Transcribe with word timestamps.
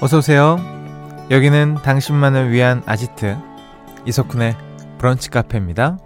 어서오세요. 0.00 0.58
여기는 1.30 1.78
당신만을 1.82 2.50
위한 2.50 2.82
아지트 2.86 3.36
이석훈의 4.06 4.56
브런치 4.98 5.28
카페입니다. 5.30 5.98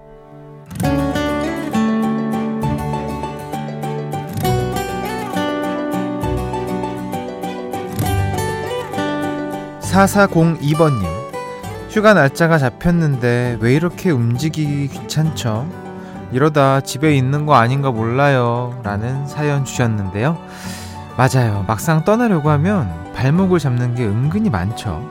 4402번님 9.92 11.04
휴가 11.90 12.14
날짜가 12.14 12.56
잡혔는데 12.56 13.58
왜 13.60 13.74
이렇게 13.74 14.10
움직이기 14.10 14.88
귀찮죠? 14.88 15.68
이러다 16.32 16.80
집에 16.80 17.14
있는 17.14 17.44
거 17.44 17.54
아닌가 17.56 17.90
몰라요 17.90 18.80
라는 18.82 19.26
사연 19.26 19.66
주셨는데요 19.66 20.38
맞아요 21.16 21.64
막상 21.66 22.04
떠나려고 22.04 22.50
하면 22.50 23.12
발목을 23.14 23.58
잡는 23.58 23.94
게 23.94 24.04
은근히 24.04 24.50
많죠 24.50 25.10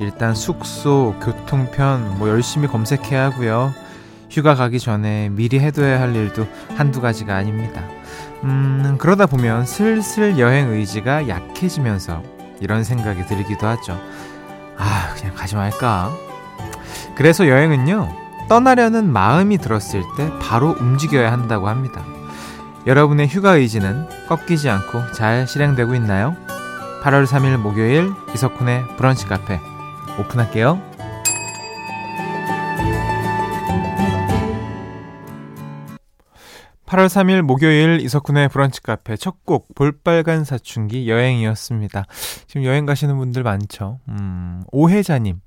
일단 0.00 0.34
숙소, 0.34 1.14
교통편 1.20 2.18
뭐 2.18 2.28
열심히 2.28 2.68
검색해야 2.68 3.24
하고요 3.24 3.72
휴가 4.30 4.54
가기 4.54 4.78
전에 4.78 5.28
미리 5.30 5.58
해둬야 5.58 6.00
할 6.00 6.14
일도 6.14 6.46
한두 6.76 7.00
가지가 7.00 7.34
아닙니다 7.34 7.82
음 8.44 8.96
그러다 8.98 9.26
보면 9.26 9.66
슬슬 9.66 10.38
여행 10.38 10.70
의지가 10.70 11.28
약해지면서 11.28 12.22
이런 12.60 12.84
생각이 12.84 13.26
들기도 13.26 13.66
하죠. 13.66 13.98
아, 14.76 15.14
그냥 15.16 15.34
가지 15.34 15.56
말까? 15.56 16.12
그래서 17.14 17.48
여행은요, 17.48 18.08
떠나려는 18.48 19.12
마음이 19.12 19.58
들었을 19.58 20.02
때 20.16 20.30
바로 20.40 20.76
움직여야 20.78 21.30
한다고 21.32 21.68
합니다. 21.68 22.04
여러분의 22.88 23.28
휴가 23.28 23.52
의지는 23.56 24.06
꺾이지 24.28 24.70
않고 24.70 25.12
잘 25.12 25.46
실행되고 25.46 25.94
있나요? 25.96 26.34
8월 27.02 27.26
3일 27.26 27.58
목요일 27.58 28.10
이석훈의 28.34 28.96
브런치 28.96 29.26
카페 29.26 29.60
오픈할게요. 30.18 30.80
8월 36.86 37.06
3일 37.06 37.42
목요일 37.42 38.00
이석훈의 38.00 38.48
브런치 38.48 38.82
카페 38.82 39.16
첫 39.16 39.36
곡 39.44 39.74
볼빨간 39.74 40.44
사춘기 40.44 41.08
여행이었습니다. 41.10 42.04
지금 42.46 42.64
여행 42.64 42.86
가시는 42.86 43.16
분들 43.18 43.42
많죠. 43.42 44.00
음, 44.08 44.62
오혜자님. 44.72 45.40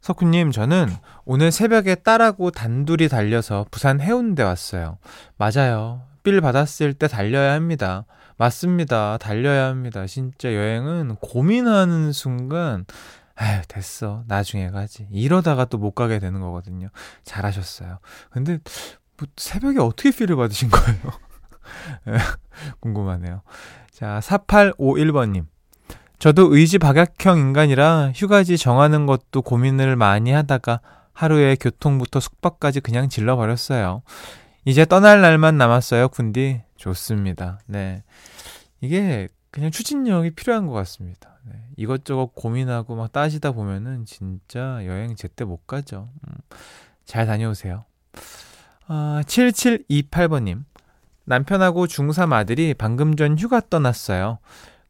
석훈님, 0.00 0.52
저는 0.52 0.88
오늘 1.26 1.50
새벽에 1.52 1.96
딸하고 1.96 2.50
단둘이 2.50 3.08
달려서 3.08 3.66
부산 3.70 4.00
해운대 4.00 4.42
왔어요. 4.42 4.96
맞아요. 5.36 6.02
빌 6.28 6.42
받았을 6.42 6.92
때 6.92 7.08
달려야 7.08 7.54
합니다. 7.54 8.04
맞습니다. 8.36 9.16
달려야 9.16 9.68
합니다. 9.68 10.06
진짜 10.06 10.54
여행은 10.54 11.16
고민하는 11.22 12.12
순간, 12.12 12.84
아휴, 13.34 13.62
됐어. 13.66 14.24
나중에 14.26 14.68
가지. 14.70 15.08
이러다가 15.10 15.64
또 15.64 15.78
못 15.78 15.92
가게 15.92 16.18
되는 16.18 16.38
거거든요. 16.40 16.88
잘하셨어요. 17.24 17.98
근데 18.30 18.58
뭐 19.16 19.26
새벽에 19.38 19.78
어떻게 19.80 20.10
필을 20.10 20.36
받으신 20.36 20.68
거예요? 20.68 21.00
예, 22.08 22.18
궁금하네요. 22.80 23.40
자, 23.90 24.20
4851번님. 24.22 25.46
저도 26.18 26.54
의지 26.54 26.76
박약형 26.78 27.38
인간이라 27.38 28.12
휴가지 28.14 28.58
정하는 28.58 29.06
것도 29.06 29.40
고민을 29.40 29.96
많이 29.96 30.32
하다가 30.32 30.80
하루에 31.14 31.56
교통부터 31.58 32.20
숙박까지 32.20 32.80
그냥 32.80 33.08
질러버렸어요. 33.08 34.02
이제 34.68 34.84
떠날 34.84 35.22
날만 35.22 35.56
남았어요, 35.56 36.10
군디. 36.10 36.60
좋습니다. 36.76 37.58
네. 37.64 38.02
이게 38.82 39.28
그냥 39.50 39.70
추진력이 39.70 40.32
필요한 40.32 40.66
것 40.66 40.74
같습니다. 40.74 41.38
네. 41.46 41.54
이것저것 41.78 42.34
고민하고 42.34 42.94
막 42.94 43.10
따지다 43.10 43.52
보면은 43.52 44.04
진짜 44.04 44.84
여행 44.84 45.16
제때 45.16 45.46
못 45.46 45.66
가죠. 45.66 46.10
음, 46.28 46.34
잘 47.06 47.24
다녀오세요. 47.24 47.86
아, 48.88 49.22
7728번님. 49.24 50.64
남편하고 51.24 51.86
중3 51.86 52.34
아들이 52.34 52.74
방금 52.74 53.16
전 53.16 53.38
휴가 53.38 53.62
떠났어요. 53.70 54.38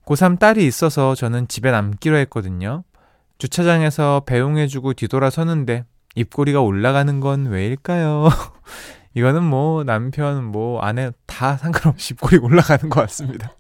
고3 0.06 0.41
딸이 0.41 0.66
있어서 0.66 1.14
저는 1.14 1.47
집에 1.47 1.70
남기로 1.70 2.16
했거든요. 2.16 2.82
주차장에서 3.38 4.25
배웅해주고 4.26 4.94
뒤돌아서는데 4.94 5.84
입꼬리가 6.16 6.62
올라가는 6.62 7.20
건 7.20 7.47
왜일까요? 7.47 8.28
이거는 9.18 9.42
뭐 9.42 9.82
남편 9.82 10.44
뭐 10.44 10.80
아내 10.80 11.10
다 11.26 11.56
상관없이 11.56 12.14
입꼬리 12.14 12.38
올라가는 12.38 12.88
것 12.88 13.00
같습니다. 13.00 13.52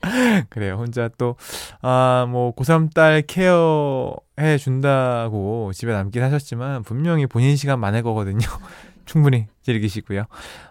그래요. 0.48 0.76
혼자 0.76 1.10
또, 1.18 1.36
아, 1.82 2.26
뭐, 2.28 2.54
고3 2.54 2.94
딸 2.94 3.22
케어해 3.22 4.58
준다고 4.58 5.72
집에 5.74 5.92
남긴 5.92 6.22
하셨지만, 6.22 6.82
분명히 6.82 7.26
본인 7.26 7.56
시간 7.56 7.80
많을 7.80 8.02
거거든요. 8.02 8.46
충분히 9.04 9.46
즐기시고요. 9.62 10.24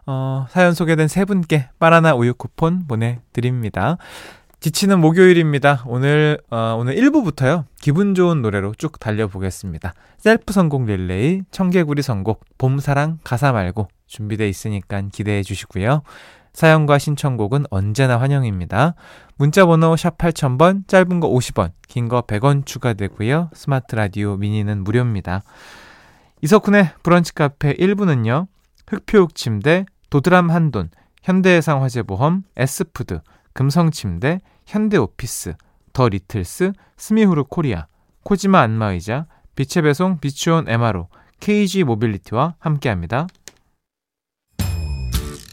어, 0.07 0.45
사연 0.49 0.73
소개된 0.73 1.07
세 1.07 1.25
분께 1.25 1.69
바나나 1.79 2.15
우유 2.15 2.33
쿠폰 2.33 2.85
보내드립니다. 2.87 3.97
지치는 4.59 4.99
목요일입니다. 4.99 5.83
오늘, 5.85 6.39
어, 6.49 6.75
오늘 6.79 6.95
1부부터요. 6.95 7.65
기분 7.79 8.15
좋은 8.15 8.41
노래로 8.41 8.73
쭉 8.77 8.99
달려보겠습니다. 8.99 9.93
셀프 10.17 10.51
선곡 10.51 10.85
릴레이, 10.85 11.43
청개구리 11.51 12.01
선곡, 12.01 12.43
봄사랑 12.57 13.19
가사 13.23 13.51
말고 13.51 13.87
준비돼 14.07 14.47
있으니까 14.49 15.01
기대해 15.11 15.43
주시고요. 15.43 16.01
사연과 16.53 16.99
신청곡은 16.99 17.65
언제나 17.69 18.19
환영입니다. 18.19 18.95
문자번호 19.37 19.97
샵 19.97 20.17
8000번, 20.17 20.87
짧은 20.87 21.19
거 21.19 21.29
50원, 21.29 21.71
긴 21.87 22.07
거 22.07 22.21
100원 22.21 22.65
추가되고요. 22.65 23.49
스마트 23.53 23.95
라디오 23.95 24.37
미니는 24.37 24.83
무료입니다. 24.85 25.43
이석훈의 26.41 26.91
브런치 27.03 27.33
카페 27.33 27.73
1부는요. 27.73 28.47
흙표흙침대, 28.87 29.85
도드람 30.09 30.49
한돈, 30.49 30.89
현대해상 31.23 31.81
화재보험, 31.83 32.43
S푸드, 32.55 33.19
금성침대, 33.53 34.39
현대오피스, 34.65 35.55
더 35.91 36.07
리틀스, 36.07 36.71
스미후루 36.97 37.45
코리아, 37.45 37.87
코지마 38.23 38.61
안마의자, 38.61 39.25
빛의 39.55 39.83
배송 39.83 40.19
비츠온 40.19 40.69
MRO, 40.69 41.07
KG 41.39 41.83
모빌리티와 41.83 42.55
함께합니다. 42.59 43.27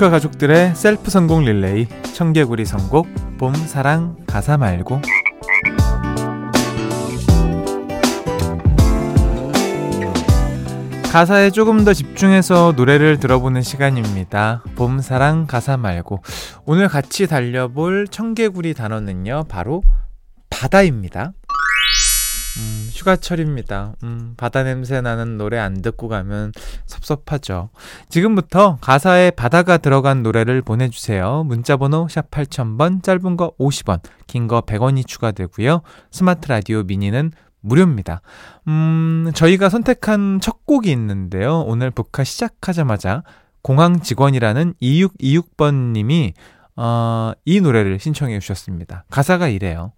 북카 0.00 0.08
가족들의 0.08 0.74
셀프 0.76 1.10
성공 1.10 1.44
릴레이 1.44 1.86
청개구리 2.14 2.64
선곡 2.64 3.06
봄 3.36 3.54
사랑 3.54 4.16
가사 4.26 4.56
말고 4.56 5.02
가사에 11.12 11.50
조금 11.50 11.84
더 11.84 11.92
집중해서 11.92 12.72
노래를 12.78 13.20
들어보는 13.20 13.60
시간입니다. 13.60 14.64
봄 14.74 15.02
사랑 15.02 15.46
가사 15.46 15.76
말고 15.76 16.22
오늘 16.64 16.88
같이 16.88 17.26
달려볼 17.26 18.08
청개구리 18.08 18.72
단어는요 18.72 19.44
바로 19.50 19.82
바다입니다. 20.48 21.34
음, 22.60 22.88
휴가철입니다. 22.92 23.94
음, 24.02 24.34
바다 24.36 24.62
냄새 24.62 25.00
나는 25.00 25.38
노래 25.38 25.58
안 25.58 25.80
듣고 25.80 26.08
가면 26.08 26.52
섭섭하죠. 26.86 27.70
지금부터 28.10 28.76
가사에 28.80 29.30
바다가 29.30 29.78
들어간 29.78 30.22
노래를 30.22 30.60
보내주세요. 30.62 31.44
문자번호 31.44 32.06
샵 32.08 32.30
8000번, 32.30 33.02
짧은 33.02 33.36
거 33.36 33.52
50원, 33.58 34.00
긴 34.26 34.46
거 34.46 34.60
100원이 34.60 35.06
추가되고요. 35.06 35.80
스마트 36.10 36.48
라디오 36.48 36.82
미니는 36.82 37.32
무료입니다. 37.62 38.20
음, 38.68 39.30
저희가 39.34 39.68
선택한 39.68 40.40
첫 40.40 40.66
곡이 40.66 40.90
있는데요. 40.92 41.60
오늘 41.60 41.90
북카 41.90 42.24
시작하자마자 42.24 43.22
공항 43.62 44.00
직원이라는 44.00 44.74
2626번님이 44.82 46.32
어, 46.76 47.32
이 47.44 47.60
노래를 47.60 47.98
신청해 47.98 48.38
주셨습니다. 48.40 49.04
가사가 49.10 49.48
이래요. 49.48 49.92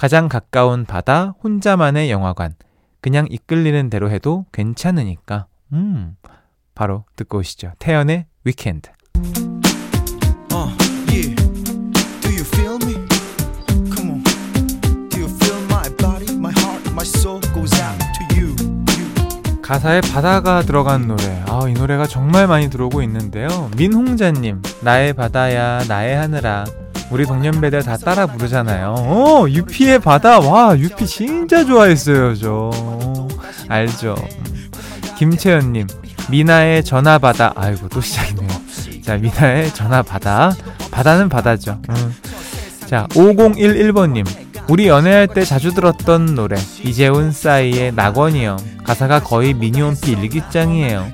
가장 0.00 0.30
가까운 0.30 0.86
바다, 0.86 1.34
혼자만의 1.44 2.10
영화관. 2.10 2.54
그냥 3.02 3.26
이끌리는 3.28 3.90
대로 3.90 4.10
해도 4.10 4.46
괜찮으니까. 4.50 5.44
음, 5.74 6.16
바로 6.74 7.04
듣고 7.16 7.40
오시죠. 7.40 7.72
태연의 7.78 8.24
위켄드. 8.44 8.88
Uh, 10.54 10.72
yeah. 11.06 11.36
Do 12.22 12.30
you 12.30 12.40
feel 12.40 12.78
me? 12.82 12.94
Come 13.94 14.12
on. 14.12 14.22
Do 15.10 15.20
you 15.20 15.28
feel 15.28 15.62
my 15.64 15.94
body, 15.98 16.34
my 16.34 16.54
heart, 16.56 16.90
my 16.92 17.04
soul 17.04 17.38
goes 17.52 17.78
out 17.78 17.98
to 18.00 18.40
you. 18.40 18.56
you. 18.96 19.60
가사에 19.60 20.00
바다가 20.00 20.62
들어간 20.62 21.08
노래. 21.08 21.44
아, 21.46 21.68
이 21.68 21.74
노래가 21.74 22.06
정말 22.06 22.46
많이 22.46 22.70
들어오고 22.70 23.02
있는데요. 23.02 23.70
민홍자님, 23.76 24.62
나의 24.82 25.12
바다야, 25.12 25.84
나의 25.84 26.16
하늘아. 26.16 26.64
우리 27.10 27.26
동년배들 27.26 27.82
다 27.82 27.96
따라 27.96 28.26
부르잖아요. 28.26 28.94
어, 28.96 29.46
유피의 29.48 29.98
바다. 29.98 30.38
와, 30.38 30.78
유피 30.78 31.06
진짜 31.06 31.64
좋아했어요, 31.64 32.36
저. 32.36 32.70
알죠. 33.68 34.14
김채연님, 35.18 35.86
미나의 36.30 36.84
전화 36.84 37.18
받아. 37.18 37.52
아이고, 37.56 37.88
또 37.88 38.00
시작이네요. 38.00 38.48
자, 39.02 39.16
미나의 39.16 39.74
전화 39.74 40.02
받아. 40.02 40.52
바다는 40.90 41.28
바다죠. 41.28 41.80
음. 41.88 42.14
자, 42.86 43.06
5011번님. 43.10 44.26
우리 44.68 44.86
연애할 44.86 45.26
때 45.26 45.44
자주 45.44 45.74
들었던 45.74 46.36
노래. 46.36 46.56
이재훈 46.84 47.32
싸이의 47.32 47.92
낙원이요. 47.94 48.56
가사가 48.84 49.20
거의 49.20 49.52
미니홈피 49.52 50.12
일기장이에요. 50.12 51.08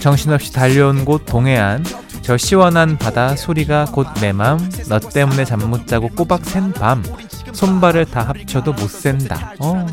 정신없이 0.00 0.52
달려온 0.52 1.04
곳 1.04 1.24
동해안. 1.24 1.84
저 2.26 2.36
시원한 2.36 2.98
바다 2.98 3.36
소리가 3.36 3.84
곧 3.86 4.08
내 4.20 4.32
맘. 4.32 4.58
너 4.88 4.98
때문에 4.98 5.44
잠 5.44 5.60
못 5.70 5.86
자고 5.86 6.08
꼬박 6.08 6.44
샌 6.44 6.72
밤. 6.72 7.04
손발을 7.52 8.06
다 8.06 8.22
합쳐도 8.22 8.72
못 8.72 8.90
센다. 8.90 9.52
어. 9.60 9.86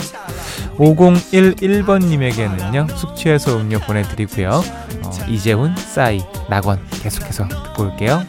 5011번님에게는요, 0.77 2.97
숙취해소 2.97 3.57
음료 3.57 3.77
보내드리고요. 3.79 4.49
어, 4.49 5.11
이재훈, 5.27 5.75
싸이, 5.77 6.23
낙원 6.49 6.79
계속해서 6.89 7.47
듣고 7.47 7.83
올게요. 7.83 8.23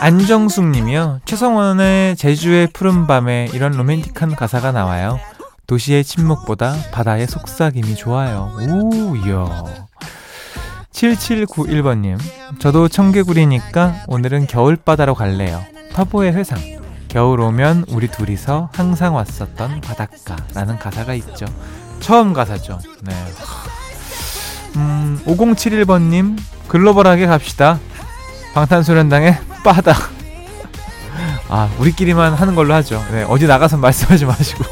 안정숙 0.00 0.66
님이요. 0.66 1.20
최성원의 1.24 2.16
제주의 2.16 2.66
푸른 2.66 3.06
밤에 3.06 3.48
이런 3.54 3.72
로맨틱한 3.72 4.36
가사가 4.36 4.72
나와요. 4.72 5.18
도시의 5.66 6.04
침묵보다 6.04 6.76
바다의 6.92 7.26
속삭임이 7.26 7.94
좋아요. 7.96 8.52
오, 8.60 9.16
이야. 9.16 9.87
7791번님, 10.92 12.18
저도 12.58 12.88
청개구리니까 12.88 14.04
오늘은 14.08 14.46
겨울바다로 14.46 15.14
갈래요. 15.14 15.62
터보의 15.92 16.32
회상. 16.32 16.58
겨울 17.08 17.40
오면 17.40 17.86
우리 17.88 18.08
둘이서 18.08 18.70
항상 18.74 19.14
왔었던 19.14 19.80
바닷가라는 19.80 20.78
가사가 20.78 21.14
있죠. 21.14 21.46
처음 22.00 22.32
가사죠. 22.32 22.78
네. 23.02 23.14
음, 24.76 25.20
5071번님, 25.26 26.38
글로벌하게 26.68 27.26
갑시다. 27.26 27.78
방탄소년단의 28.54 29.38
바다. 29.64 29.94
아, 31.48 31.70
우리끼리만 31.78 32.34
하는 32.34 32.54
걸로 32.54 32.74
하죠. 32.74 33.02
네, 33.10 33.22
어디 33.22 33.46
나가서 33.46 33.78
말씀하지 33.78 34.26
마시고. 34.26 34.64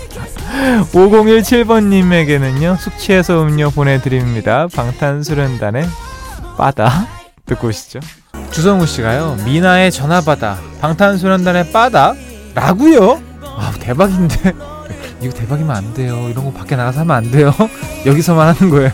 5017번님에게는요, 0.92 2.78
숙취해서 2.78 3.42
음료 3.42 3.70
보내드립니다. 3.70 4.66
방탄소년단의 4.74 5.86
빠다 6.56 7.06
듣고 7.44 7.68
오시죠. 7.68 8.00
주성우 8.50 8.86
씨가요. 8.86 9.36
미나의 9.44 9.92
전화받아 9.92 10.58
방탄소년단의 10.80 11.72
빠다 11.72 12.14
라고요? 12.54 13.20
아 13.42 13.72
대박인데 13.78 14.52
이거 15.20 15.32
대박이면 15.32 15.74
안 15.74 15.94
돼요. 15.94 16.28
이런 16.30 16.44
거 16.44 16.52
밖에 16.52 16.76
나가서 16.76 17.00
하면 17.00 17.16
안 17.16 17.30
돼요. 17.30 17.52
여기서만 18.06 18.54
하는 18.54 18.70
거예요. 18.70 18.90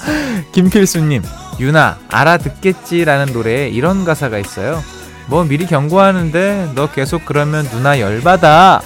김필수님 0.52 1.22
유나 1.60 1.98
알아듣겠지라는 2.10 3.32
노래에 3.32 3.68
이런 3.68 4.04
가사가 4.04 4.38
있어요. 4.38 4.82
뭐 5.28 5.44
미리 5.44 5.66
경고하는데 5.66 6.72
너 6.74 6.90
계속 6.90 7.24
그러면 7.24 7.68
누나 7.70 7.98
열받아. 8.00 8.82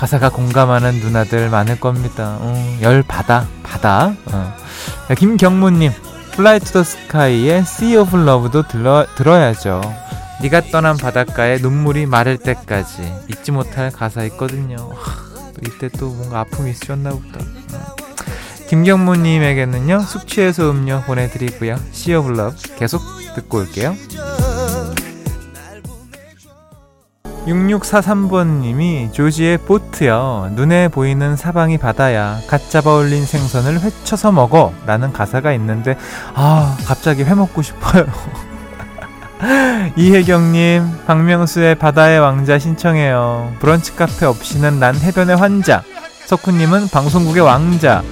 가사가 0.00 0.30
공감하는 0.30 1.00
누나들 1.00 1.50
많을 1.50 1.78
겁니다. 1.78 2.38
어, 2.40 2.78
열 2.80 3.02
받아 3.02 3.46
받아. 3.62 4.14
어. 4.32 4.54
김경무님 5.14 5.92
Fly 6.32 6.58
to 6.58 6.72
the 6.72 6.82
Sky의 6.82 7.58
Sea 7.58 7.96
of 7.96 8.16
Love도 8.18 8.66
들러, 8.66 9.04
들어야죠. 9.14 9.82
네가 10.40 10.62
떠난 10.72 10.96
바닷가에 10.96 11.58
눈물이 11.58 12.06
마를 12.06 12.38
때까지 12.38 13.12
잊지 13.28 13.52
못할 13.52 13.90
가사 13.90 14.24
있거든요. 14.24 14.76
하, 14.76 15.52
또 15.52 15.60
이때 15.66 15.90
또 15.90 16.08
뭔가 16.08 16.40
아픔이 16.40 16.70
있으셨나 16.70 17.10
보다. 17.10 17.40
어. 17.74 17.96
김경무님에게는요 18.68 20.00
숙취해소 20.00 20.70
음료 20.70 21.02
보내드리고요. 21.02 21.76
Sea 21.92 22.16
of 22.16 22.32
Love 22.32 22.56
계속 22.78 23.02
듣고 23.34 23.58
올게요. 23.58 23.94
6643번님이 27.46 29.12
조지의 29.12 29.58
보트요. 29.58 30.50
눈에 30.54 30.88
보이는 30.88 31.36
사방이 31.36 31.78
바다야. 31.78 32.38
갓 32.46 32.70
잡아 32.70 32.94
올린 32.94 33.24
생선을 33.24 33.80
회쳐서 33.80 34.32
먹어. 34.32 34.72
라는 34.86 35.12
가사가 35.12 35.52
있는데, 35.54 35.96
아, 36.34 36.76
갑자기 36.86 37.24
회 37.24 37.34
먹고 37.34 37.62
싶어요. 37.62 38.04
이혜경님, 39.96 41.06
박명수의 41.06 41.76
바다의 41.76 42.20
왕자 42.20 42.58
신청해요. 42.58 43.54
브런치 43.58 43.96
카페 43.96 44.26
없이는 44.26 44.78
난 44.78 44.94
해변의 44.96 45.36
환자. 45.36 45.82
석훈님은 46.26 46.88
방송국의 46.88 47.42
왕자. 47.42 48.02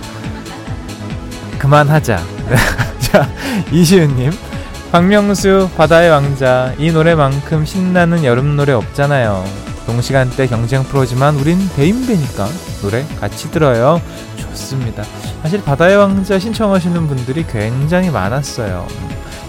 그만하자. 1.59 2.19
자, 3.01 3.29
이시은님. 3.71 4.48
박명수 4.91 5.69
바다의 5.77 6.09
왕자 6.11 6.73
이 6.79 6.91
노래만큼 6.91 7.67
신나는 7.67 8.25
여름 8.25 8.57
노래 8.57 8.73
없잖아요. 8.73 9.45
동시간대 9.85 10.47
경쟁 10.47 10.83
프로지만 10.83 11.37
우린 11.37 11.59
대인배니까 11.77 12.49
노래 12.81 13.05
같이 13.21 13.51
들어요. 13.51 14.01
좋습니다. 14.37 15.05
사실 15.43 15.63
바다의 15.63 15.97
왕자 15.97 16.39
신청하시는 16.39 17.07
분들이 17.07 17.47
굉장히 17.47 18.11
많았어요. 18.11 18.87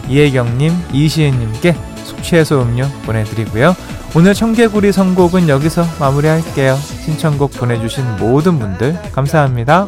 이혜경님, 0.10 0.74
이시은님께 0.92 1.76
숙취해소 2.04 2.62
음료 2.62 2.88
보내드리고요. 3.06 3.76
오늘 4.16 4.34
청개구리 4.34 4.92
선곡은 4.92 5.48
여기서 5.48 5.86
마무리할게요. 6.00 6.76
신청곡 6.76 7.52
보내주신 7.52 8.18
모든 8.18 8.60
분들 8.60 9.00
감사합니다. 9.14 9.88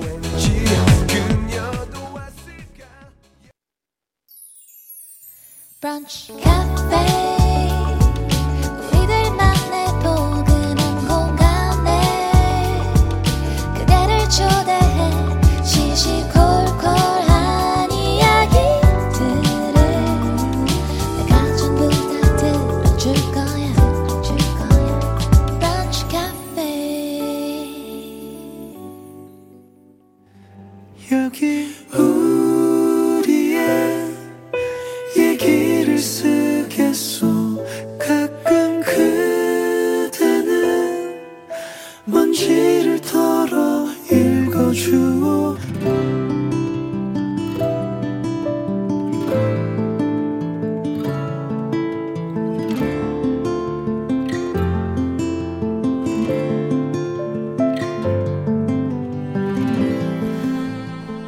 브런 5.81 6.05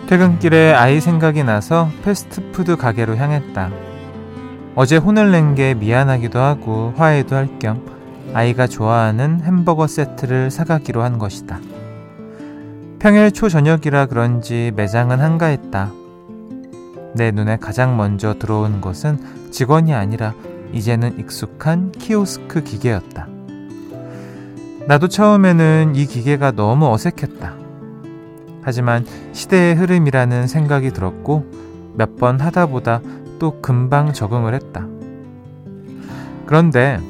퇴근길에 0.07 0.73
아이 0.73 0.99
생각이 0.99 1.43
나서 1.43 1.89
패스트푸드 2.03 2.75
가게로 2.75 3.15
향했다. 3.15 3.71
어제 4.75 4.97
혼을 4.97 5.31
낸 5.31 5.55
게 5.55 5.73
미안하기도 5.73 6.37
하고 6.39 6.93
화해도 6.97 7.35
할 7.35 7.47
겸 7.59 7.81
아이가 8.33 8.67
좋아하는 8.67 9.41
햄버거 9.41 9.87
세트를 9.87 10.51
사가기로 10.51 11.01
한 11.01 11.17
것이다. 11.17 11.59
평일 13.03 13.33
초저녁이라 13.33 14.05
그런지 14.05 14.71
매장은 14.77 15.19
한가했다. 15.19 15.91
내 17.15 17.31
눈에 17.31 17.57
가장 17.57 17.97
먼저 17.97 18.35
들어온 18.39 18.79
것은 18.79 19.51
직원이 19.51 19.93
아니라 19.93 20.33
이제는 20.71 21.19
익숙한 21.19 21.91
키오스크 21.91 22.63
기계였다. 22.63 23.27
나도 24.87 25.09
처음에는 25.09 25.97
이 25.97 26.05
기계가 26.05 26.51
너무 26.51 26.93
어색했다. 26.93 27.53
하지만 28.61 29.05
시대의 29.33 29.75
흐름이라는 29.75 30.47
생각이 30.47 30.91
들었고 30.91 31.45
몇 31.95 32.15
번 32.15 32.39
하다 32.39 32.67
보다 32.67 33.01
또 33.37 33.59
금방 33.59 34.13
적응을 34.13 34.53
했다. 34.53 34.87
그런데 36.45 37.01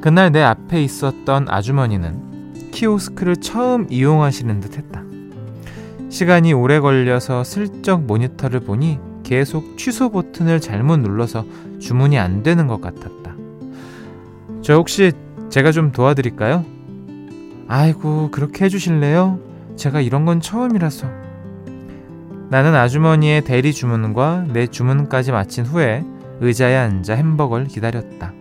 그날 0.00 0.30
내 0.30 0.42
앞에 0.42 0.80
있었던 0.80 1.48
아주머니는 1.48 2.70
키오스크를 2.70 3.38
처음 3.38 3.88
이용하시는 3.90 4.60
듯 4.60 4.78
했다. 4.78 5.02
시간이 6.14 6.52
오래 6.52 6.78
걸려서 6.78 7.42
슬쩍 7.42 8.04
모니터를 8.04 8.60
보니 8.60 9.00
계속 9.24 9.76
취소 9.76 10.10
버튼을 10.10 10.60
잘못 10.60 10.98
눌러서 10.98 11.44
주문이 11.80 12.20
안 12.20 12.44
되는 12.44 12.68
것 12.68 12.80
같았다. 12.80 13.34
저 14.62 14.74
혹시 14.74 15.10
제가 15.48 15.72
좀 15.72 15.90
도와드릴까요? 15.90 16.64
아이고, 17.66 18.30
그렇게 18.30 18.64
해주실래요? 18.66 19.40
제가 19.74 20.00
이런 20.00 20.24
건 20.24 20.40
처음이라서. 20.40 21.08
나는 22.48 22.76
아주머니의 22.76 23.42
대리 23.42 23.72
주문과 23.72 24.44
내 24.52 24.68
주문까지 24.68 25.32
마친 25.32 25.66
후에 25.66 26.04
의자에 26.40 26.76
앉아 26.76 27.14
햄버거를 27.14 27.66
기다렸다. 27.66 28.32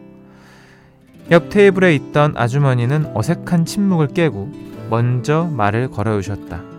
옆 1.31 1.49
테이블에 1.49 1.95
있던 1.95 2.37
아주머니는 2.37 3.15
어색한 3.15 3.65
침묵을 3.65 4.09
깨고 4.09 4.51
먼저 4.91 5.49
말을 5.51 5.89
걸어오셨다. 5.89 6.72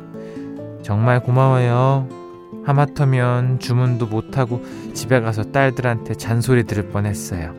정말 0.85 1.21
고마워요. 1.21 2.07
하마터면 2.67 3.59
주문도 3.59 4.07
못하고 4.07 4.63
집에 4.93 5.21
가서 5.21 5.45
딸들한테 5.45 6.15
잔소리 6.15 6.65
들을 6.65 6.91
뻔했어요. 6.91 7.55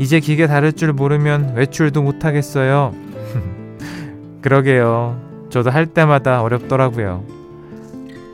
이제 0.00 0.18
기계 0.18 0.48
다룰 0.48 0.72
줄 0.72 0.92
모르면 0.92 1.54
외출도 1.54 2.02
못하겠어요. 2.02 2.92
그러게요. 4.42 5.20
저도 5.50 5.70
할 5.70 5.86
때마다 5.86 6.42
어렵더라고요. 6.42 7.24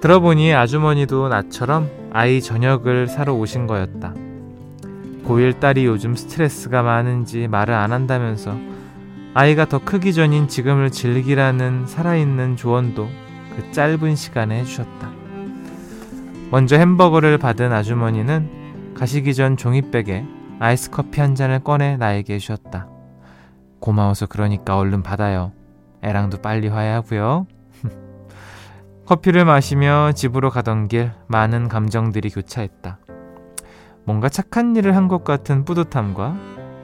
들어보니 0.00 0.54
아주머니도 0.54 1.28
나처럼 1.28 1.90
아이 2.12 2.40
저녁을 2.40 3.09
사러 3.09 3.35
오신 3.35 3.66
거였다. 3.66 4.14
고1 5.26 5.61
딸이 5.61 5.85
요즘 5.85 6.16
스트레스가 6.16 6.83
많은지 6.83 7.47
말을 7.47 7.75
안 7.75 7.92
한다면서 7.92 8.56
아이가 9.35 9.66
더 9.66 9.80
크기 9.85 10.14
전인 10.14 10.49
지금을 10.49 10.90
즐기라는 10.90 11.87
살아있는 11.87 12.56
조언도 12.56 13.25
그 13.56 13.72
짧은 13.72 14.16
시간에 14.16 14.60
해주셨다. 14.60 15.10
먼저 16.50 16.76
햄버거를 16.76 17.38
받은 17.38 17.72
아주머니는 17.72 18.94
가시기 18.94 19.34
전 19.34 19.56
종이백에 19.56 20.25
아이스 20.60 20.90
커피 20.90 21.20
한 21.20 21.34
잔을 21.34 21.60
꺼내 21.60 21.96
나에게 21.96 22.38
주셨다. 22.38 22.88
고마워서 23.80 24.26
그러니까 24.26 24.78
얼른 24.78 25.02
받아요. 25.02 25.52
애랑도 26.02 26.40
빨리 26.40 26.68
화해하고요. 26.68 27.46
커피를 29.06 29.44
마시며 29.44 30.12
집으로 30.14 30.50
가던 30.50 30.88
길 30.88 31.12
많은 31.26 31.68
감정들이 31.68 32.30
교차했다. 32.30 32.98
뭔가 34.04 34.28
착한 34.28 34.76
일을 34.76 34.94
한 34.94 35.08
것 35.08 35.25
같은 35.25 35.64
뿌듯함과 35.64 36.36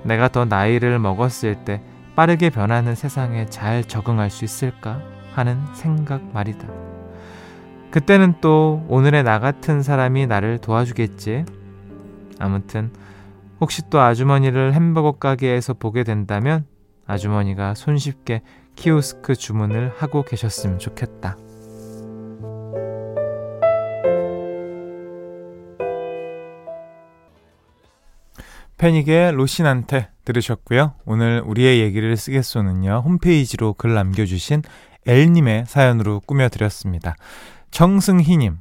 내가 0.02 0.28
더 0.28 0.44
나이를 0.44 0.98
먹었을 0.98 1.64
때 1.64 1.80
빠르게 2.16 2.50
변하는 2.50 2.94
세상에 2.94 3.46
잘 3.46 3.84
적응할 3.84 4.28
수 4.28 4.44
있을까 4.44 5.00
하는 5.34 5.58
생각 5.74 6.22
말이다. 6.32 6.66
그때는 7.90 8.34
또 8.40 8.84
오늘의 8.88 9.22
나 9.22 9.38
같은 9.38 9.82
사람이 9.82 10.26
나를 10.26 10.58
도와주겠지. 10.58 11.44
아무튼 12.38 12.90
혹시 13.60 13.82
또 13.90 14.00
아주머니를 14.00 14.74
햄버거 14.74 15.12
가게에서 15.12 15.74
보게 15.74 16.02
된다면 16.02 16.64
아주머니가 17.06 17.74
손쉽게 17.74 18.42
키오스크 18.76 19.34
주문을 19.34 19.92
하고 19.96 20.22
계셨으면 20.22 20.78
좋겠다. 20.78 21.36
패닉의 28.78 29.32
로신한테 29.32 30.08
들으셨고요. 30.24 30.94
오늘 31.04 31.40
우리의 31.46 31.80
얘기를 31.80 32.16
쓰겠소는요. 32.16 33.02
홈페이지로 33.04 33.74
글 33.74 33.94
남겨주신 33.94 34.62
엘님의 35.06 35.64
사연으로 35.66 36.20
꾸며드렸습니다. 36.20 37.16
정승희님, 37.70 38.58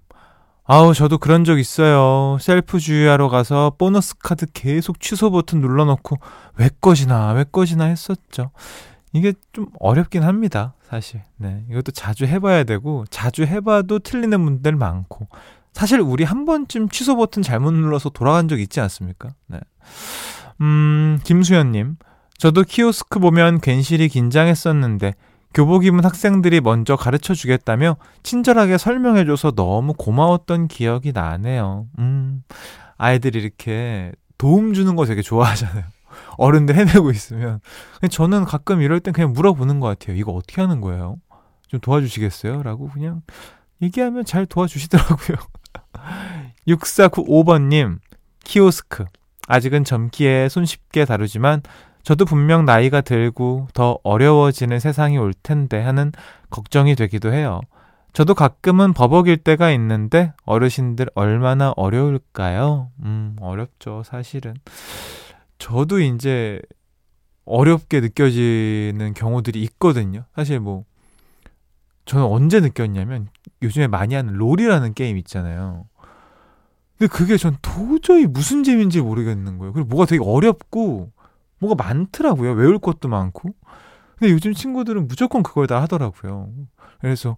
아우, 0.66 0.94
저도 0.94 1.18
그런 1.18 1.44
적 1.44 1.60
있어요. 1.60 2.38
셀프 2.40 2.80
주유하러 2.80 3.30
가서 3.30 3.74
보너스 3.78 4.16
카드 4.18 4.46
계속 4.54 5.00
취소 5.00 5.30
버튼 5.32 5.60
눌러놓고 5.60 6.18
왜 6.56 6.70
것이나, 6.80 7.34
왜 7.34 7.44
것이나 7.52 7.86
했었죠. 7.86 8.52
이게 9.14 9.34
좀 9.52 9.68
어렵긴 9.80 10.24
합니다, 10.24 10.74
사실. 10.88 11.22
네. 11.36 11.66
이것도 11.70 11.92
자주 11.92 12.26
해봐야 12.26 12.64
되고, 12.64 13.04
자주 13.10 13.44
해봐도 13.44 14.00
틀리는 14.00 14.42
분들 14.44 14.76
많고. 14.76 15.28
사실 15.74 16.00
우리 16.00 16.24
한 16.24 16.46
번쯤 16.46 16.90
취소 16.90 17.18
버튼 17.18 17.42
잘못 17.42 17.72
눌러서 17.72 18.10
돌아간 18.10 18.48
적 18.48 18.60
있지 18.60 18.80
않습니까? 18.80 19.34
네. 19.48 19.60
음, 20.62 21.20
김수현님. 21.24 21.98
저도 22.38 22.64
키오스크 22.64 23.20
보면 23.20 23.60
괜시리 23.60 24.08
긴장했었는데, 24.08 25.14
교복 25.54 25.86
입은 25.86 26.04
학생들이 26.04 26.62
먼저 26.62 26.96
가르쳐 26.96 27.34
주겠다며 27.34 27.98
친절하게 28.24 28.78
설명해 28.78 29.26
줘서 29.26 29.52
너무 29.52 29.94
고마웠던 29.94 30.68
기억이 30.68 31.12
나네요. 31.12 31.88
음, 32.00 32.44
아이들이 32.98 33.40
이렇게 33.40 34.12
도움 34.38 34.74
주는 34.74 34.96
거 34.96 35.06
되게 35.06 35.22
좋아하잖아요. 35.22 35.84
어른들 36.38 36.76
헤매고 36.76 37.12
있으면. 37.12 37.60
저는 38.10 38.46
가끔 38.46 38.82
이럴 38.82 39.00
땐 39.00 39.14
그냥 39.14 39.34
물어보는 39.34 39.80
것 39.80 39.88
같아요. 39.88 40.18
이거 40.18 40.32
어떻게 40.32 40.62
하는 40.62 40.82
거예요? 40.82 41.18
좀 41.68 41.80
도와주시겠어요? 41.80 42.64
라고 42.64 42.90
그냥 42.90 43.22
얘기하면 43.82 44.26
잘 44.26 44.46
도와주시더라고요. 44.46 45.38
6495번님, 46.68 48.00
키오스크. 48.44 49.06
아직은 49.48 49.84
젊기에 49.84 50.50
손쉽게 50.50 51.06
다루지만 51.06 51.62
저도 52.04 52.26
분명 52.26 52.66
나이가 52.66 53.02
들고 53.02 53.68
더 53.74 54.00
어려워지는 54.04 54.80
세상이 54.80 55.18
올 55.18 55.34
텐데 55.34 55.82
하는 55.82 56.12
걱정이 56.50 56.96
되기도 56.96 57.34
해요. 57.34 57.62
저도 58.14 58.34
가끔은 58.34 58.94
버벅일 58.94 59.38
때가 59.38 59.72
있는데 59.72 60.34
어르신들 60.46 61.08
얼마나 61.16 61.74
어려울까요? 61.78 62.90
음, 63.04 63.36
어렵죠, 63.40 64.04
사실은. 64.06 64.56
저도 65.60 66.00
이제 66.02 66.60
어렵게 67.46 68.02
느껴지는 68.02 69.14
경우들이 69.14 69.62
있거든요. 69.64 70.26
사실 70.36 70.60
뭐 70.60 70.84
저는 72.06 72.26
언제 72.26 72.60
느꼈냐면 72.60 73.30
요즘에 73.62 73.88
많이 73.88 74.16
하는 74.16 74.34
롤이라는 74.34 74.94
게임 74.94 75.18
있잖아요. 75.18 75.86
근데 76.98 77.12
그게 77.12 77.38
전 77.38 77.58
도저히 77.62 78.26
무슨 78.26 78.64
재미인지 78.64 79.02
모르겠는 79.02 79.58
거예요. 79.58 79.74
그리고 79.74 79.88
뭐가 79.90 80.06
되게 80.06 80.24
어렵고 80.24 81.12
뭐가 81.62 81.82
많더라고요. 81.82 82.52
외울 82.52 82.80
것도 82.80 83.08
많고. 83.08 83.54
근데 84.18 84.34
요즘 84.34 84.54
친구들은 84.54 85.08
무조건 85.08 85.42
그걸 85.44 85.68
다 85.68 85.82
하더라고요. 85.82 86.50
그래서 87.00 87.38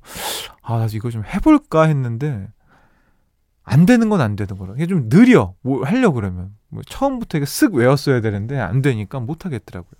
아, 0.61 0.77
나 0.79 0.87
이거 0.91 1.09
좀 1.11 1.23
해볼까 1.25 1.83
했는데 1.83 2.47
안 3.63 3.85
되는 3.85 4.09
건 4.09 4.19
안 4.21 4.35
되는 4.35 4.57
거라. 4.57 4.73
이게 4.75 4.87
좀 4.87 5.09
느려. 5.09 5.53
뭐 5.61 5.85
하려고 5.85 6.15
그러면. 6.15 6.55
뭐 6.69 6.81
처음부터 6.87 7.37
이게 7.37 7.45
쓱 7.45 7.73
외웠어야 7.73 8.21
되는데 8.21 8.59
안 8.59 8.81
되니까 8.81 9.19
못 9.19 9.45
하겠더라고요. 9.45 9.91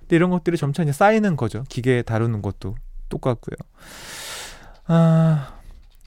근데 0.00 0.16
이런 0.16 0.30
것들이 0.30 0.56
점차 0.56 0.82
이제 0.82 0.92
쌓이는 0.92 1.36
거죠. 1.36 1.64
기계 1.68 2.02
다루는 2.02 2.40
것도 2.42 2.76
똑같고요. 3.08 3.56
아, 4.86 5.54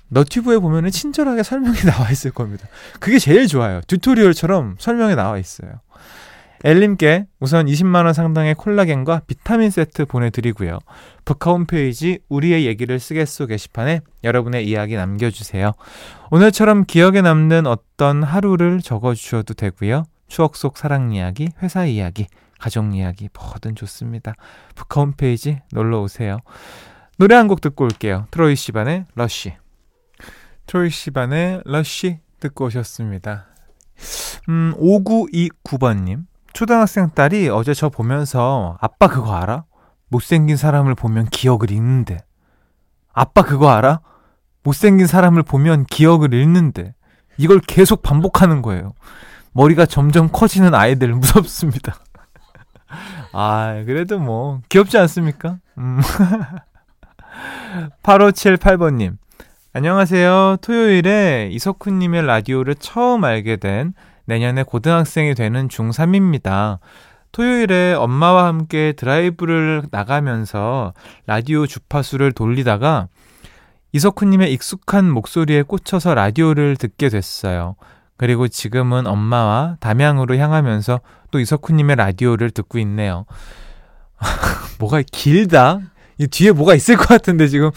너튜브에 0.09 0.59
보면은 0.59 0.91
친절하게 0.91 1.43
설명이 1.43 1.77
나와 1.85 2.09
있을 2.11 2.31
겁니다. 2.31 2.67
그게 2.99 3.19
제일 3.19 3.47
좋아요. 3.47 3.81
tutorial처럼 3.88 4.77
설명이 4.79 5.15
나와 5.15 5.37
있어요. 5.37 5.81
엘님께 6.65 7.27
우선 7.41 7.65
20만원 7.65 8.13
상당의 8.13 8.55
콜라겐과 8.55 9.24
비타민 9.27 9.70
세트 9.70 10.05
보내드리고요. 10.05 10.79
북카 11.25 11.51
홈페이지 11.51 12.20
우리의 12.29 12.65
얘기를 12.65 13.00
쓰겠소 13.00 13.48
게시판에 13.48 14.00
여러분의 14.24 14.65
이야기 14.65 14.96
남겨주세요. 14.96 15.74
오늘처럼 16.32 16.86
기억에 16.86 17.22
남는 17.22 17.67
어떤 17.67 18.24
하루를 18.24 18.82
적어주셔도 18.82 19.55
되고요. 19.55 20.05
추억 20.27 20.55
속 20.55 20.77
사랑 20.77 21.12
이야기, 21.13 21.50
회사 21.62 21.86
이야기, 21.86 22.27
가족 22.60 22.96
이야기 22.96 23.27
뭐든 23.38 23.75
좋습니다. 23.75 24.34
북카 24.75 25.01
홈페이지 25.01 25.60
놀러 25.74 26.01
오세요. 26.01 26.39
노래 27.17 27.36
한 27.36 27.48
곡 27.48 27.60
듣고 27.60 27.84
올게요. 27.84 28.25
트로이 28.32 28.55
시반의 28.55 29.05
러쉬. 29.15 29.53
트로이 30.65 30.89
시반의 30.89 31.62
러쉬 31.65 32.20
듣고 32.39 32.65
오셨습니다. 32.65 33.48
음, 34.50 34.74
5929번님. 34.77 36.25
초등학생 36.53 37.10
딸이 37.10 37.50
어제 37.50 37.74
저 37.74 37.89
보면서 37.89 38.77
아빠 38.79 39.07
그거 39.07 39.36
알아? 39.36 39.65
못생긴 40.07 40.55
사람을 40.55 40.95
보면 40.95 41.25
기억을 41.25 41.72
잃는데. 41.72 42.19
아빠 43.12 43.41
그거 43.41 43.69
알아? 43.69 44.00
못생긴 44.63 45.07
사람을 45.07 45.43
보면 45.43 45.86
기억을 45.86 46.33
잃는데. 46.33 46.93
이걸 47.38 47.60
계속 47.60 48.03
반복하는 48.03 48.62
거예요. 48.62 48.93
머리가 49.53 49.88
점점 49.88 50.29
커지는 50.31 50.75
아이들 50.75 51.13
무섭습니다. 51.15 51.95
아, 53.33 53.83
그래도 53.86 54.19
뭐, 54.19 54.62
귀엽지 54.69 54.98
않습니까? 55.00 55.57
음. 55.79 56.00
8578번님. 58.03 59.17
안녕하세요. 59.74 60.57
토요일에 60.62 61.50
이석훈님의 61.51 62.27
라디오를 62.27 62.75
처음 62.75 63.24
알게 63.24 63.55
된 63.55 63.95
내년에 64.25 64.63
고등학생이 64.63 65.35
되는 65.35 65.67
중3입니다. 65.67 66.79
토요일에 67.31 67.93
엄마와 67.93 68.45
함께 68.45 68.93
드라이브를 68.93 69.83
나가면서 69.91 70.93
라디오 71.25 71.65
주파수를 71.65 72.31
돌리다가 72.31 73.07
이석훈님의 73.91 74.53
익숙한 74.53 75.09
목소리에 75.09 75.63
꽂혀서 75.63 76.13
라디오를 76.13 76.75
듣게 76.77 77.09
됐어요. 77.09 77.75
그리고 78.17 78.47
지금은 78.47 79.07
엄마와 79.07 79.77
담양으로 79.79 80.37
향하면서 80.37 81.01
또 81.31 81.39
이석훈님의 81.39 81.95
라디오를 81.95 82.51
듣고 82.51 82.77
있네요. 82.79 83.25
뭐가 84.79 85.01
길다? 85.11 85.79
이 86.19 86.27
뒤에 86.27 86.51
뭐가 86.51 86.75
있을 86.75 86.95
것 86.95 87.07
같은데 87.07 87.47
지금 87.47 87.71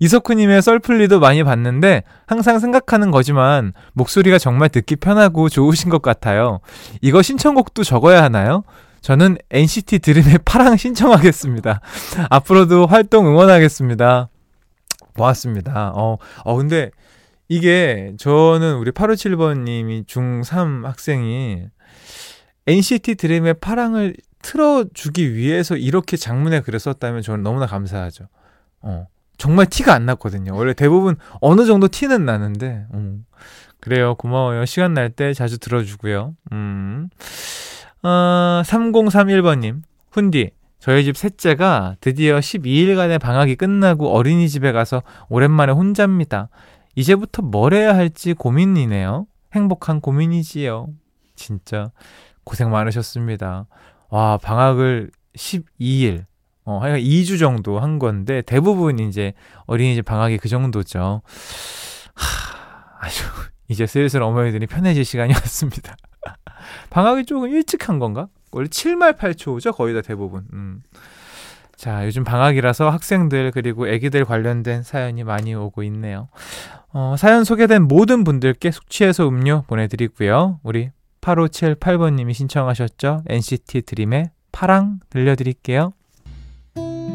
이석훈님의 0.00 0.62
썰풀리도 0.62 1.20
많이 1.20 1.42
봤는데 1.42 2.02
항상 2.26 2.58
생각하는 2.58 3.10
거지만 3.10 3.72
목소리가 3.94 4.38
정말 4.38 4.68
듣기 4.68 4.96
편하고 4.96 5.48
좋으신 5.48 5.90
것 5.90 6.02
같아요. 6.02 6.60
이거 7.00 7.22
신청곡도 7.22 7.84
적어야 7.84 8.22
하나요? 8.22 8.62
저는 9.00 9.38
NCT 9.50 10.00
드림의 10.00 10.38
파랑 10.44 10.76
신청하겠습니다. 10.76 11.80
앞으로도 12.30 12.86
활동 12.86 13.26
응원하겠습니다. 13.26 14.28
고맙습니다. 15.16 15.92
어, 15.94 16.18
어, 16.44 16.56
근데 16.56 16.90
이게 17.48 18.14
저는 18.18 18.76
우리 18.76 18.90
8577번님이 18.90 20.06
중3 20.06 20.84
학생이 20.84 21.64
NCT 22.66 23.14
드림의 23.14 23.54
파랑을 23.54 24.14
틀어주기 24.42 25.34
위해서 25.34 25.76
이렇게 25.76 26.16
장문에 26.16 26.60
글을 26.60 26.78
썼다면 26.78 27.22
저는 27.22 27.42
너무나 27.42 27.66
감사하죠. 27.66 28.28
어. 28.82 29.06
정말 29.38 29.66
티가 29.66 29.94
안 29.94 30.04
났거든요. 30.06 30.54
원래 30.54 30.74
대부분 30.74 31.16
어느 31.40 31.64
정도 31.64 31.88
티는 31.88 32.24
나는데, 32.24 32.86
음. 32.94 33.24
그래요. 33.80 34.16
고마워요. 34.16 34.64
시간 34.66 34.92
날 34.94 35.10
때 35.10 35.32
자주 35.32 35.58
들어주고요. 35.58 36.34
음. 36.52 37.08
어, 38.02 38.62
3031번님, 38.64 39.82
훈디, 40.10 40.50
저희 40.80 41.04
집 41.04 41.16
셋째가 41.16 41.96
드디어 42.00 42.38
12일간의 42.38 43.20
방학이 43.20 43.56
끝나고 43.56 44.14
어린이집에 44.14 44.72
가서 44.72 45.02
오랜만에 45.28 45.72
혼자입니다. 45.72 46.48
이제부터 46.94 47.42
뭘 47.42 47.74
해야 47.74 47.94
할지 47.94 48.34
고민이네요. 48.34 49.26
행복한 49.54 50.00
고민이지요. 50.00 50.88
진짜 51.36 51.90
고생 52.44 52.70
많으셨습니다. 52.70 53.66
와, 54.10 54.38
방학을 54.38 55.10
12일, 55.36 56.24
어, 56.68 56.80
하여간 56.80 57.00
2주 57.00 57.38
정도 57.38 57.80
한 57.80 57.98
건데, 57.98 58.42
대부분 58.42 58.98
이제 58.98 59.32
어린이집 59.66 60.04
방학이 60.04 60.36
그 60.36 60.50
정도죠. 60.50 61.22
하, 62.14 63.06
아주, 63.06 63.24
이제 63.68 63.86
슬슬 63.86 64.22
어머니들이 64.22 64.66
편해질 64.66 65.02
시간이 65.06 65.32
왔습니다. 65.40 65.96
방학이 66.90 67.24
조금 67.24 67.48
일찍 67.48 67.88
한 67.88 67.98
건가? 67.98 68.28
원래 68.50 68.68
7말 68.68 69.16
8초죠? 69.16 69.74
거의 69.74 69.94
다 69.94 70.02
대부분. 70.02 70.44
음. 70.52 70.82
자, 71.74 72.04
요즘 72.04 72.22
방학이라서 72.22 72.90
학생들 72.90 73.52
그리고 73.52 73.88
애기들 73.88 74.26
관련된 74.26 74.82
사연이 74.82 75.24
많이 75.24 75.54
오고 75.54 75.82
있네요. 75.84 76.28
어, 76.92 77.14
사연 77.16 77.44
소개된 77.44 77.84
모든 77.84 78.24
분들께 78.24 78.72
숙취해소 78.72 79.26
음료 79.26 79.62
보내드리고요. 79.68 80.60
우리 80.62 80.90
8578번님이 81.22 82.34
신청하셨죠? 82.34 83.22
NCT 83.26 83.82
드림의 83.82 84.32
파랑 84.52 85.00
들려드릴게요. 85.08 85.92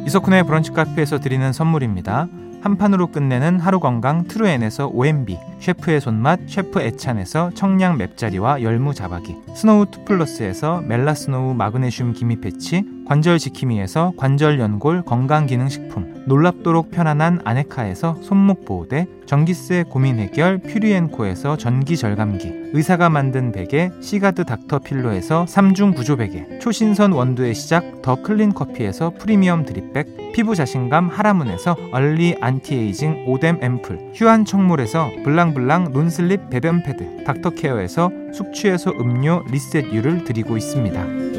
이석훈의 0.06 0.44
브런치 0.44 0.72
카페에서 0.72 1.20
드리는 1.20 1.54
선물입니다. 1.54 2.28
한 2.62 2.78
판으로 2.78 3.08
끝내는 3.08 3.60
하루 3.60 3.80
건강 3.80 4.26
트루엔에서 4.26 4.88
OMB, 4.88 5.38
셰프의 5.60 6.02
손맛 6.02 6.42
셰프 6.48 6.82
애찬에서 6.82 7.52
청량 7.56 7.98
맵자리와 7.98 8.62
열무 8.62 8.94
자박이, 8.94 9.36
스노우 9.56 9.88
투플러스에서 9.92 10.82
멜라스노우 10.82 11.54
마그네슘 11.56 12.14
기미 12.14 12.40
패치, 12.40 12.86
관절 13.06 13.38
지킴이에서 13.38 14.14
관절 14.16 14.60
연골 14.60 15.04
건강기능식품, 15.04 16.24
놀랍도록 16.26 16.90
편안한 16.92 17.42
아네카에서 17.44 18.18
손목 18.22 18.64
보호대, 18.66 19.08
전기세 19.26 19.84
고민 19.84 20.20
해결 20.20 20.58
퓨리엔코에서 20.60 21.58
전기 21.58 21.98
절감기, 21.98 22.72
의사가 22.74 23.10
만든 23.10 23.52
베개 23.52 23.92
시가드 24.02 24.46
닥터 24.46 24.80
필로에서 24.80 25.46
3중 25.46 25.96
구조 25.96 26.16
베개, 26.16 26.60
초신선 26.60 27.12
원두의 27.12 27.54
시작 27.56 28.02
더 28.02 28.22
클린 28.22 28.54
커피에서 28.54 29.12
프리미엄 29.20 29.66
drip 29.66 29.87
bag, 29.87 30.08
피부 30.34 30.56
자신감 30.56 31.10
하라문에서 31.10 31.76
early 31.92 32.36
anti-aging 32.40 33.26
오뎀 33.28 33.60
앰플, 33.62 34.14
휴안 34.16 34.46
청물에서 34.46 35.12
블랑블랑 35.24 35.92
non-slip 35.92 36.50
배변 36.50 36.84
패드, 36.84 37.26
닥터케어에서 37.26 38.10
숙취해소 38.34 38.92
음료 39.00 39.44
리셋유를 39.52 40.24
드리고 40.24 40.58
있습니다. 40.58 41.33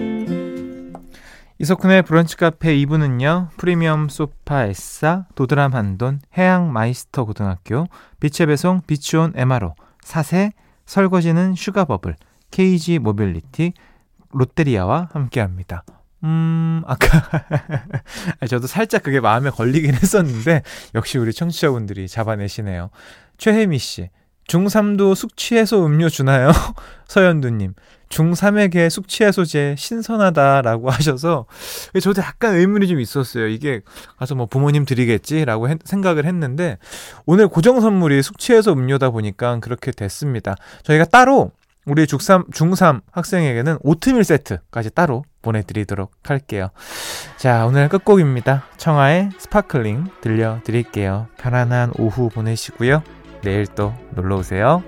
이석훈의 1.64 2.02
브런치 2.02 2.36
카페 2.36 2.76
2부는요. 2.76 3.48
프리미엄 3.56 4.10
소파 4.10 4.64
에싸, 4.64 5.24
도드람 5.34 5.72
한돈, 5.72 6.20
해양 6.36 6.70
마이스터 6.70 7.24
고등학교, 7.24 7.86
빛의 8.20 8.48
배송 8.48 8.82
비츠온 8.86 9.32
MRO, 9.34 9.74
사세, 10.02 10.52
설거지는 10.84 11.54
슈가버블, 11.54 12.16
KG 12.50 12.98
모빌리티, 12.98 13.72
롯데리아와 14.32 15.08
함께합니다. 15.14 15.84
음, 16.24 16.82
아까 16.86 17.08
저도 18.46 18.66
살짝 18.66 19.02
그게 19.02 19.20
마음에 19.20 19.48
걸리긴 19.48 19.94
했었는데 19.94 20.60
역시 20.94 21.16
우리 21.16 21.32
청취자분들이 21.32 22.08
잡아내시네요. 22.08 22.90
최혜미 23.38 23.78
씨, 23.78 24.10
중3도 24.48 25.14
숙취해소 25.14 25.86
음료 25.86 26.10
주나요? 26.10 26.50
서현두 27.08 27.48
님, 27.48 27.72
중3에게 28.14 28.88
숙취 28.90 29.24
해소제 29.24 29.74
신선하다라고 29.76 30.90
하셔서 30.90 31.46
저도 32.00 32.22
약간 32.22 32.54
의문이 32.54 32.86
좀 32.86 33.00
있었어요. 33.00 33.48
이게 33.48 33.80
가서 34.18 34.34
뭐 34.34 34.46
부모님 34.46 34.84
드리겠지라고 34.84 35.68
했, 35.68 35.78
생각을 35.84 36.24
했는데 36.24 36.78
오늘 37.26 37.48
고정 37.48 37.80
선물이 37.80 38.22
숙취 38.22 38.52
해소 38.52 38.72
음료다 38.72 39.10
보니까 39.10 39.58
그렇게 39.60 39.90
됐습니다. 39.90 40.54
저희가 40.84 41.04
따로 41.06 41.50
우리 41.86 42.04
중3, 42.06 42.50
중3 42.50 43.02
학생에게는 43.10 43.78
오트밀 43.82 44.24
세트까지 44.24 44.90
따로 44.94 45.24
보내드리도록 45.42 46.12
할게요. 46.22 46.70
자, 47.36 47.66
오늘 47.66 47.90
끝곡입니다. 47.90 48.64
청하의 48.78 49.30
Sparkling 49.36 50.06
들려드릴게요. 50.22 51.26
편안한 51.36 51.92
오후 51.98 52.30
보내시고요. 52.30 53.02
내일 53.42 53.66
또 53.66 53.92
놀러오세요. 54.14 54.82